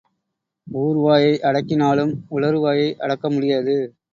ஊர் 0.67 0.97
வாயை 0.97 1.33
அடக்கினாலும் 1.41 2.13
உளறு 2.29 2.59
வாயை 2.59 2.89
அடக்க 2.99 3.29
முடியாது. 3.29 3.77